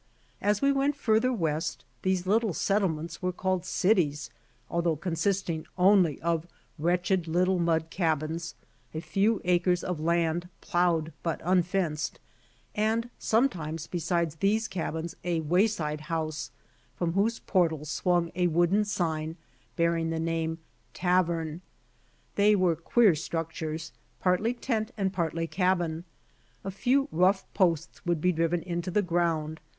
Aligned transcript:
As 0.41 0.63
we 0.63 0.71
went 0.71 0.95
farther 0.95 1.31
west 1.31 1.85
these 2.01 2.25
little 2.25 2.55
settlements 2.55 3.21
were 3.21 3.31
called 3.31 3.65
cities, 3.67 4.31
although 4.67 4.95
consisting 4.95 5.67
only 5.77 6.19
of 6.21 6.47
wretched 6.79 7.27
little 7.27 7.59
m(ud 7.59 7.91
cabins, 7.91 8.55
a 8.95 8.99
few 8.99 9.41
acres 9.43 9.83
of 9.83 9.99
land 9.99 10.49
plowed 10.59 11.13
but 11.21 11.39
unfenced, 11.43 12.17
and 12.73 13.11
sometimes 13.19 13.85
beside 13.85 14.31
these 14.39 14.67
cabins 14.67 15.15
a 15.23 15.41
wayside 15.41 16.01
house, 16.01 16.49
from 16.95 17.13
^hose 17.13 17.39
portals 17.45 17.91
swung 17.91 18.31
a. 18.33 18.47
wooden 18.47 18.81
sigTi 18.83 19.35
bearing 19.75 20.09
the 20.09 20.19
name 20.19 20.57
Tavern. 20.95 21.61
They 22.33 22.55
were 22.55 22.75
queer 22.75 23.13
structures, 23.13 23.91
partly 24.19 24.55
tent 24.55 24.89
and 24.97 25.13
partly 25.13 25.45
cabin. 25.45 26.05
A 26.63 26.71
few 26.71 27.07
rough 27.11 27.45
posts 27.53 28.03
would 28.03 28.19
be 28.19 28.31
driven 28.31 28.63
into 28.63 28.89
the 28.89 29.03
ground. 29.03 29.59